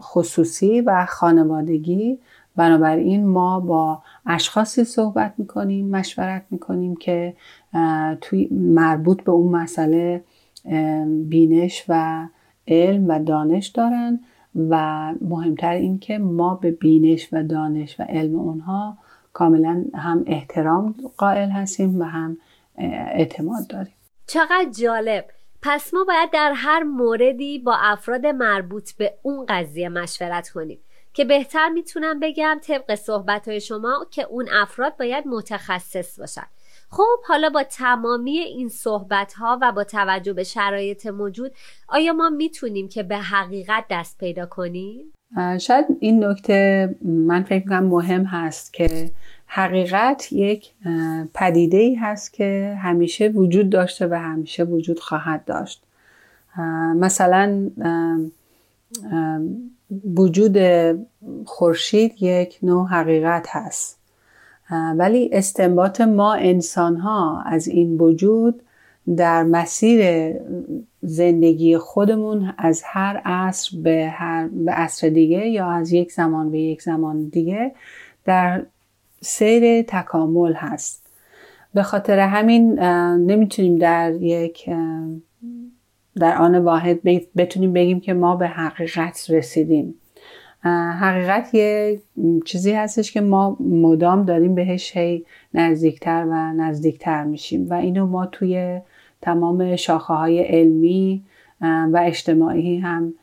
خصوصی 0.00 0.80
و 0.80 1.06
خانوادگی. 1.08 2.18
بنابراین 2.56 3.26
ما 3.26 3.60
با 3.60 4.02
اشخاصی 4.26 4.84
صحبت 4.84 5.34
می‌کنیم 5.38 5.88
مشورت 5.88 6.42
می‌کنیم 6.50 6.96
که 6.96 7.34
توی 8.20 8.48
مربوط 8.50 9.22
به 9.22 9.32
اون 9.32 9.52
مسئله 9.52 10.24
بینش 11.28 11.84
و 11.88 12.26
علم 12.68 13.08
و 13.08 13.18
دانش 13.18 13.66
دارن 13.66 14.20
و 14.70 15.14
مهمتر 15.20 15.72
این 15.72 15.98
که 15.98 16.18
ما 16.18 16.54
به 16.54 16.70
بینش 16.70 17.28
و 17.32 17.42
دانش 17.42 18.00
و 18.00 18.02
علم 18.02 18.34
اونها 18.34 18.98
کاملا 19.32 19.84
هم 19.94 20.22
احترام 20.26 20.94
قائل 21.16 21.48
هستیم 21.48 22.00
و 22.00 22.04
هم 22.04 22.36
اعتماد 23.14 23.66
داریم. 23.68 23.94
چقدر 24.26 24.66
جالب. 24.78 25.24
پس 25.62 25.94
ما 25.94 26.04
باید 26.04 26.30
در 26.30 26.52
هر 26.56 26.82
موردی 26.82 27.58
با 27.58 27.76
افراد 27.80 28.26
مربوط 28.26 28.92
به 28.92 29.14
اون 29.22 29.46
قضیه 29.48 29.88
مشورت 29.88 30.48
کنیم 30.48 30.78
که 31.12 31.24
بهتر 31.24 31.68
می‌تونم 31.68 32.20
بگم 32.20 32.60
طبق 32.62 32.94
صحبت 32.94 33.48
های 33.48 33.60
شما 33.60 34.06
که 34.10 34.22
اون 34.22 34.48
افراد 34.52 34.96
باید 34.96 35.26
متخصص 35.26 36.18
باشن. 36.20 36.46
خب 36.90 37.24
حالا 37.26 37.50
با 37.50 37.62
تمامی 37.62 38.38
این 38.38 38.68
صحبت 38.68 39.32
ها 39.32 39.58
و 39.62 39.72
با 39.72 39.84
توجه 39.84 40.32
به 40.32 40.44
شرایط 40.44 41.06
موجود 41.06 41.52
آیا 41.88 42.12
ما 42.12 42.28
می‌تونیم 42.28 42.88
که 42.88 43.02
به 43.02 43.16
حقیقت 43.16 43.84
دست 43.90 44.18
پیدا 44.18 44.46
کنیم؟ 44.46 45.12
شاید 45.60 45.86
این 46.00 46.24
نکته 46.24 46.88
من 47.04 47.42
فکر 47.42 47.64
کنم 47.68 47.84
مهم 47.84 48.24
هست 48.24 48.72
که 48.72 49.10
حقیقت 49.52 50.32
یک 50.32 50.70
پدیده 51.34 51.76
ای 51.76 51.94
هست 51.94 52.32
که 52.32 52.78
همیشه 52.82 53.28
وجود 53.28 53.70
داشته 53.70 54.06
و 54.06 54.14
همیشه 54.14 54.64
وجود 54.64 55.00
خواهد 55.00 55.44
داشت. 55.44 55.82
مثلا 56.96 57.70
وجود 60.16 60.58
خورشید 61.44 62.22
یک 62.22 62.58
نوع 62.62 62.88
حقیقت 62.88 63.46
هست. 63.50 63.98
ولی 64.96 65.30
استنباط 65.32 66.00
ما 66.00 66.34
انسان 66.34 66.96
ها 66.96 67.42
از 67.46 67.68
این 67.68 67.98
وجود 67.98 68.62
در 69.16 69.42
مسیر 69.42 70.32
زندگی 71.02 71.78
خودمون 71.78 72.54
از 72.58 72.82
هر 72.84 73.22
عصر 73.24 73.78
به 73.82 74.08
هر 74.12 74.48
به 74.48 74.72
عصر 74.72 75.08
دیگه 75.08 75.48
یا 75.48 75.70
از 75.70 75.92
یک 75.92 76.12
زمان 76.12 76.50
به 76.50 76.58
یک 76.58 76.82
زمان 76.82 77.28
دیگه 77.28 77.72
در 78.24 78.62
سیر 79.20 79.82
تکامل 79.82 80.52
هست. 80.52 81.06
به 81.74 81.82
خاطر 81.82 82.18
همین 82.18 82.80
نمی‌تونیم 83.16 83.76
در 83.76 84.12
یک 84.12 84.70
در 86.16 86.36
آن 86.36 86.58
واحد 86.58 87.00
بتونیم 87.36 87.72
بگیم 87.72 88.00
که 88.00 88.12
ما 88.12 88.36
به 88.36 88.48
حقیقت 88.48 89.26
رسیدیم. 89.30 89.94
حقیقت 91.00 91.54
یه 91.54 92.00
چیزی 92.44 92.72
هستش 92.72 93.12
که 93.12 93.20
ما 93.20 93.56
مدام 93.60 94.24
داریم 94.24 94.54
بهش 94.54 94.96
هی 94.96 95.24
نزدیکتر 95.54 96.26
و 96.30 96.52
نزدیکتر 96.52 97.24
میشیم 97.24 97.70
و 97.70 97.74
اینو 97.74 98.06
ما 98.06 98.26
توی 98.26 98.80
تمام 99.22 99.76
شاخه 99.76 100.14
های 100.14 100.42
علمی 100.42 101.22
و 101.60 102.02
اجتماعی 102.04 102.78
هم 102.78 103.14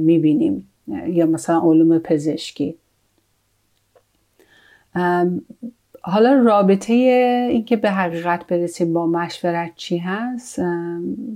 می‌بینیم. 0.00 0.68
یا 1.06 1.26
مثلا 1.26 1.60
علوم 1.60 1.98
پزشکی. 1.98 2.74
حالا 6.02 6.32
رابطه 6.32 6.92
اینکه 7.50 7.76
به 7.76 7.90
حقیقت 7.90 8.46
برسیم 8.46 8.92
با 8.92 9.06
مشورت 9.06 9.72
چی 9.76 9.98
هست 9.98 10.60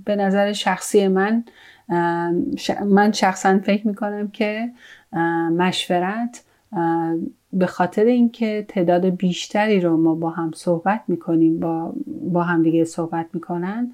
به 0.05 0.17
نظر 0.17 0.53
شخصی 0.53 1.09
من 1.09 1.45
من 2.87 3.13
شخصا 3.13 3.59
فکر 3.59 3.87
می‌کنم 3.87 4.29
که 4.29 4.71
مشورت 5.57 6.45
به 7.53 7.67
خاطر 7.67 8.05
اینکه 8.05 8.65
تعداد 8.69 9.07
بیشتری 9.07 9.81
رو 9.81 9.97
ما 9.97 10.15
با 10.15 10.31
هم 10.31 10.51
صحبت 10.55 11.03
می‌کنیم 11.09 11.61
با, 11.61 11.93
با 12.07 12.43
هم 12.43 12.63
دیگه 12.63 12.85
صحبت 12.85 13.27
می‌کنن 13.33 13.93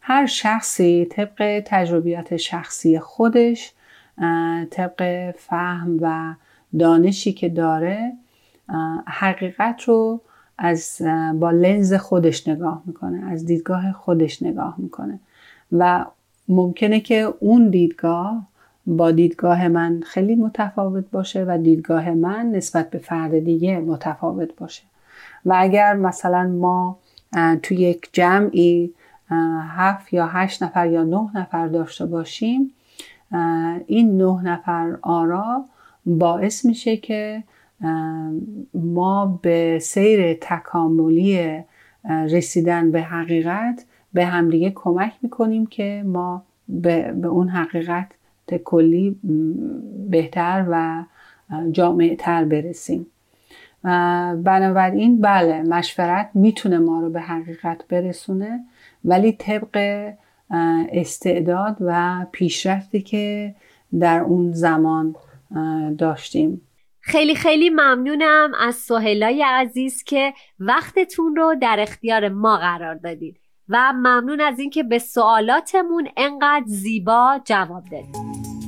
هر 0.00 0.26
شخصی 0.26 1.04
طبق 1.04 1.62
تجربیات 1.66 2.36
شخصی 2.36 2.98
خودش 2.98 3.72
طبق 4.70 5.30
فهم 5.38 5.98
و 6.00 6.34
دانشی 6.78 7.32
که 7.32 7.48
داره 7.48 8.12
حقیقت 9.06 9.82
رو 9.82 10.20
از 10.58 11.02
با 11.34 11.50
لنز 11.50 11.94
خودش 11.94 12.48
نگاه 12.48 12.82
می‌کنه 12.86 13.30
از 13.30 13.46
دیدگاه 13.46 13.92
خودش 13.92 14.42
نگاه 14.42 14.74
می‌کنه. 14.78 15.18
و 15.72 16.06
ممکنه 16.48 17.00
که 17.00 17.34
اون 17.40 17.70
دیدگاه 17.70 18.46
با 18.86 19.10
دیدگاه 19.10 19.68
من 19.68 20.00
خیلی 20.06 20.34
متفاوت 20.34 21.04
باشه 21.10 21.44
و 21.44 21.58
دیدگاه 21.62 22.10
من 22.10 22.50
نسبت 22.50 22.90
به 22.90 22.98
فرد 22.98 23.38
دیگه 23.38 23.78
متفاوت 23.78 24.56
باشه. 24.56 24.82
و 25.44 25.54
اگر 25.56 25.94
مثلا 25.94 26.48
ما 26.48 26.98
توی 27.62 27.76
یک 27.76 28.08
جمعی 28.12 28.92
هفت 29.76 30.12
یا 30.12 30.26
هشت 30.26 30.62
نفر 30.62 30.86
یا 30.86 31.04
نه 31.04 31.30
نفر 31.34 31.66
داشته 31.66 32.06
باشیم 32.06 32.74
این 33.86 34.16
نه 34.16 34.42
نفر 34.42 34.98
آرا 35.02 35.64
باعث 36.06 36.64
میشه 36.64 36.96
که 36.96 37.42
ما 38.74 39.40
به 39.42 39.78
سیر 39.78 40.34
تکاملی 40.34 41.60
رسیدن 42.08 42.90
به 42.90 43.02
حقیقت 43.02 43.84
به 44.12 44.24
همدیگه 44.24 44.72
کمک 44.74 45.12
می‌کنیم 45.22 45.66
که 45.66 46.02
ما 46.06 46.42
به, 46.68 47.12
به 47.12 47.28
اون 47.28 47.48
حقیقت 47.48 48.06
کلی 48.64 49.20
بهتر 50.10 50.66
و 50.70 51.04
جامعتر 51.72 52.44
برسیم. 52.44 53.06
بنابراین 54.42 55.20
بله 55.20 55.62
مشورت 55.62 56.30
می‌تونه 56.34 56.78
ما 56.78 57.00
رو 57.00 57.10
به 57.10 57.20
حقیقت 57.20 57.88
برسونه 57.88 58.60
ولی 59.04 59.32
طبق 59.32 60.12
استعداد 60.92 61.76
و 61.80 62.26
پیشرفتی 62.32 63.00
که 63.00 63.54
در 64.00 64.20
اون 64.20 64.52
زمان 64.52 65.16
داشتیم. 65.98 66.60
خیلی 67.06 67.34
خیلی 67.34 67.70
ممنونم 67.70 68.52
از 68.60 68.74
سهیلای 68.74 69.42
عزیز 69.42 70.04
که 70.04 70.34
وقتتون 70.58 71.36
رو 71.36 71.54
در 71.62 71.76
اختیار 71.80 72.28
ما 72.28 72.56
قرار 72.56 72.94
دادید 72.94 73.40
و 73.68 73.92
ممنون 73.92 74.40
از 74.40 74.58
اینکه 74.58 74.82
به 74.82 74.98
سوالاتمون 74.98 76.08
انقدر 76.16 76.64
زیبا 76.66 77.40
جواب 77.44 77.84
دادید 77.90 78.63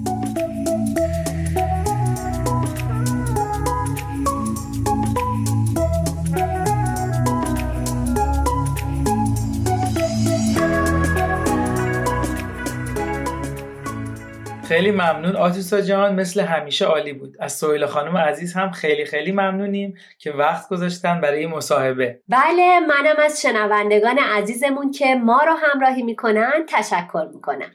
خیلی 14.69 14.91
ممنون. 14.91 15.37
آتیسا 15.37 15.81
جان 15.81 16.15
مثل 16.15 16.41
همیشه 16.41 16.85
عالی 16.85 17.13
بود. 17.13 17.37
از 17.41 17.53
سویل 17.53 17.87
خانم 17.87 18.17
عزیز 18.17 18.55
هم 18.55 18.71
خیلی 18.71 19.05
خیلی 19.05 19.33
ممنونیم 19.33 19.95
که 20.19 20.31
وقت 20.33 20.69
گذاشتن 20.69 21.21
برای 21.21 21.47
مصاحبه. 21.47 22.21
بله 22.29 22.81
منم 22.81 23.17
از 23.25 23.43
شنوندگان 23.43 24.19
عزیزمون 24.19 24.91
که 24.91 25.15
ما 25.15 25.43
رو 25.47 25.53
همراهی 25.53 26.03
می‌کنن 26.03 26.53
تشکر 26.69 27.29
می‌کنم. 27.35 27.71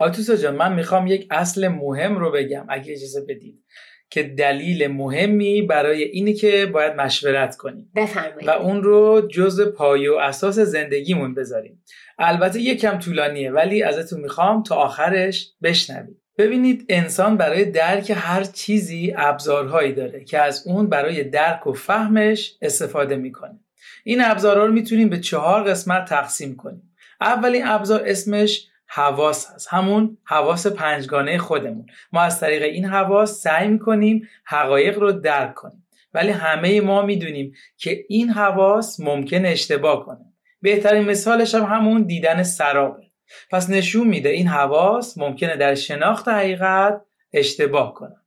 آتیسا 0.00 0.36
جان 0.36 0.56
من 0.56 0.72
می‌خوام 0.74 1.06
یک 1.06 1.28
اصل 1.30 1.68
مهم 1.68 2.16
رو 2.16 2.32
بگم 2.32 2.66
اگه 2.68 2.92
اجازه 2.92 3.20
بدید 3.28 3.64
که 4.10 4.22
دلیل 4.22 4.86
مهمی 4.86 5.62
برای 5.62 6.02
اینی 6.02 6.34
که 6.34 6.66
باید 6.66 6.92
مشورت 6.92 7.56
کنیم. 7.56 7.90
بفرمایید. 7.96 8.48
و 8.48 8.50
اون 8.50 8.82
رو 8.82 9.28
جز 9.30 9.60
پایه 9.60 10.12
و 10.12 10.14
اساس 10.14 10.58
زندگیمون 10.58 11.34
بذاریم. 11.34 11.82
البته 12.18 12.60
یکم 12.60 12.98
طولانیه 12.98 13.50
ولی 13.50 13.82
ازتون 13.82 14.20
می‌خوام 14.20 14.62
تا 14.62 14.74
آخرش 14.74 15.52
بشنوید. 15.62 16.20
ببینید 16.38 16.86
انسان 16.88 17.36
برای 17.36 17.64
درک 17.64 18.12
هر 18.16 18.44
چیزی 18.44 19.14
ابزارهایی 19.16 19.92
داره 19.92 20.24
که 20.24 20.38
از 20.38 20.66
اون 20.66 20.88
برای 20.88 21.24
درک 21.24 21.66
و 21.66 21.72
فهمش 21.72 22.56
استفاده 22.62 23.16
می‌کنه. 23.16 23.60
این 24.04 24.24
ابزارها 24.24 24.64
رو 24.64 24.72
می‌تونیم 24.72 25.08
به 25.08 25.20
چهار 25.20 25.62
قسمت 25.62 26.04
تقسیم 26.04 26.56
کنیم. 26.56 26.94
اولین 27.20 27.66
ابزار 27.66 28.02
اسمش 28.06 28.66
حواس 28.86 29.50
هست. 29.50 29.68
همون 29.70 30.18
حواس 30.24 30.66
پنجگانه 30.66 31.38
خودمون. 31.38 31.86
ما 32.12 32.20
از 32.20 32.40
طریق 32.40 32.62
این 32.62 32.84
حواس 32.84 33.42
سعی 33.42 33.68
می‌کنیم 33.68 34.28
حقایق 34.44 34.98
رو 34.98 35.12
درک 35.12 35.54
کنیم. 35.54 35.86
ولی 36.14 36.30
همه 36.30 36.80
ما 36.80 37.02
می‌دونیم 37.02 37.52
که 37.76 38.04
این 38.08 38.30
حواس 38.30 39.00
ممکن 39.00 39.46
اشتباه 39.46 40.06
کنه. 40.06 40.32
بهترین 40.62 41.04
مثالش 41.04 41.54
هم 41.54 41.62
همون 41.62 42.02
دیدن 42.02 42.42
سرابه. 42.42 43.05
پس 43.50 43.70
نشون 43.70 44.06
میده 44.06 44.28
این 44.28 44.48
حواس 44.48 45.18
ممکنه 45.18 45.56
در 45.56 45.74
شناخت 45.74 46.28
حقیقت 46.28 47.00
اشتباه 47.32 47.94
کنن 47.94 48.22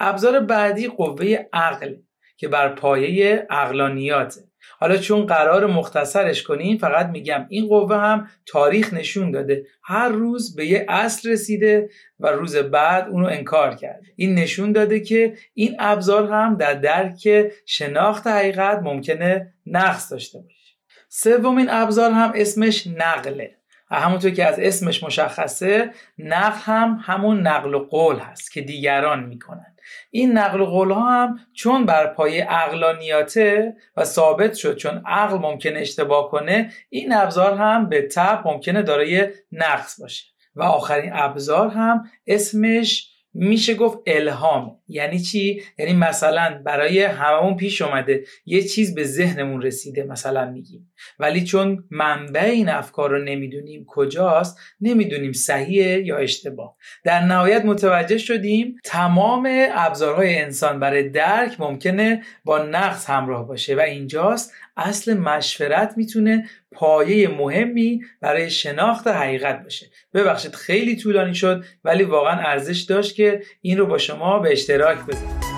ابزار 0.00 0.40
بعدی 0.40 0.88
قوه 0.88 1.38
عقل 1.52 1.94
که 2.36 2.48
بر 2.48 2.68
پایه 2.68 3.46
عقلانیاته. 3.50 4.40
حالا 4.78 4.96
چون 4.96 5.26
قرار 5.26 5.66
مختصرش 5.66 6.42
کنیم 6.42 6.78
فقط 6.78 7.06
میگم 7.06 7.46
این 7.48 7.68
قوه 7.68 7.96
هم 7.96 8.28
تاریخ 8.46 8.94
نشون 8.94 9.30
داده. 9.30 9.66
هر 9.82 10.08
روز 10.08 10.56
به 10.56 10.66
یه 10.66 10.86
اصل 10.88 11.30
رسیده 11.30 11.88
و 12.20 12.26
روز 12.26 12.56
بعد 12.56 13.08
اونو 13.08 13.26
انکار 13.26 13.74
کرده. 13.74 14.06
این 14.16 14.34
نشون 14.34 14.72
داده 14.72 15.00
که 15.00 15.34
این 15.54 15.76
ابزار 15.78 16.32
هم 16.32 16.56
در 16.56 16.74
درک 16.74 17.28
شناخت 17.66 18.26
حقیقت 18.26 18.78
ممکنه 18.78 19.54
نقص 19.66 20.12
داشته 20.12 20.38
باشه. 20.38 20.76
سومین 21.08 21.70
ابزار 21.70 22.10
هم 22.10 22.32
اسمش 22.34 22.86
نقله. 22.86 23.61
همونطور 23.98 24.30
که 24.30 24.46
از 24.46 24.58
اسمش 24.58 25.02
مشخصه 25.02 25.90
نقل 26.18 26.58
هم 26.62 27.00
همون 27.02 27.46
نقل 27.46 27.74
و 27.74 27.78
قول 27.78 28.18
هست 28.18 28.52
که 28.52 28.60
دیگران 28.60 29.24
می‌کنن. 29.24 29.76
این 30.10 30.38
نقل 30.38 30.60
و 30.60 30.66
قول 30.66 30.90
ها 30.90 31.10
هم 31.10 31.38
چون 31.54 31.86
بر 31.86 32.06
پای 32.06 32.42
اقلانیاته 32.42 33.76
و 33.96 34.04
ثابت 34.04 34.54
شد 34.54 34.76
چون 34.76 35.02
عقل 35.06 35.38
ممکنه 35.38 35.78
اشتباه 35.78 36.30
کنه 36.30 36.72
این 36.88 37.12
ابزار 37.14 37.58
هم 37.58 37.88
به 37.88 38.02
تب 38.02 38.42
ممکنه 38.44 38.82
دارای 38.82 39.28
نقص 39.52 40.00
باشه. 40.00 40.24
و 40.56 40.62
آخرین 40.62 41.10
ابزار 41.14 41.68
هم 41.68 42.04
اسمش 42.26 43.11
میشه 43.34 43.74
گفت 43.74 43.98
الهام. 44.06 44.78
یعنی 44.88 45.20
چی؟ 45.20 45.62
یعنی 45.78 45.92
مثلا 45.92 46.62
برای 46.64 47.02
هممون 47.02 47.56
پیش 47.56 47.82
اومده 47.82 48.24
یه 48.46 48.62
چیز 48.62 48.94
به 48.94 49.04
ذهنمون 49.04 49.62
رسیده 49.62 50.04
مثلا 50.04 50.50
میگیم. 50.50 50.92
ولی 51.18 51.44
چون 51.44 51.84
منبع 51.90 52.44
این 52.44 52.68
افکار 52.68 53.10
رو 53.10 53.24
نمی‌دونیم 53.24 53.84
کجاست 53.88 54.58
نمی‌دونیم 54.80 55.32
صحیحه 55.32 56.00
یا 56.00 56.16
اشتباه. 56.16 56.76
در 57.04 57.20
نهایت 57.20 57.64
متوجه 57.64 58.18
شدیم 58.18 58.76
تمام 58.84 59.48
ابزارهای 59.74 60.38
انسان 60.38 60.80
برای 60.80 61.08
درک 61.08 61.60
ممکنه 61.60 62.22
با 62.44 62.58
نقص 62.58 63.10
همراه 63.10 63.48
باشه 63.48 63.76
و 63.76 63.80
اینجاست 63.80 64.52
اصل 64.76 65.14
مشورت 65.14 65.94
می‌تونه 65.96 66.48
پایه 66.72 67.28
مهمی 67.28 68.00
برای 68.20 68.50
شناخت 68.50 69.06
حقیقت 69.06 69.62
باشه. 69.62 69.86
ببخشید 70.14 70.54
خیلی 70.54 70.96
طولانی 70.96 71.34
شد 71.34 71.64
ولی 71.84 72.04
واقعا 72.04 72.40
ارزش 72.40 72.80
داشت 72.80 73.16
که 73.16 73.42
این 73.60 73.78
رو 73.78 73.86
با 73.86 73.98
شما 73.98 74.38
به 74.38 74.52
اشتراک 74.52 74.98
بذارم. 75.06 75.51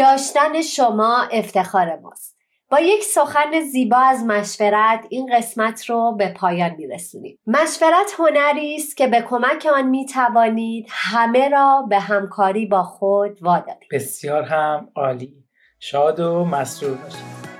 داشتن 0.00 0.62
شما 0.62 1.28
افتخار 1.32 1.96
ماست. 1.96 2.36
با 2.70 2.80
یک 2.80 3.04
سخن 3.04 3.60
زیبا 3.72 3.96
از 3.96 4.24
مشورت 4.24 5.06
این 5.08 5.36
قسمت 5.36 5.90
رو 5.90 6.16
به 6.18 6.28
پایان 6.28 6.74
میرسونیم. 6.78 7.38
مشورت 7.46 8.12
هنری 8.18 8.76
است 8.76 8.96
که 8.96 9.06
به 9.06 9.22
کمک 9.22 9.68
آن 9.74 9.86
می‌توانید 9.86 10.86
همه 10.90 11.48
را 11.48 11.86
به 11.88 11.98
همکاری 11.98 12.66
با 12.66 12.82
خود 12.82 13.42
وادارید. 13.42 13.88
بسیار 13.92 14.42
هم 14.42 14.88
عالی. 14.96 15.34
شاد 15.80 16.20
و 16.20 16.44
مسرور 16.44 16.96
باشید. 16.96 17.59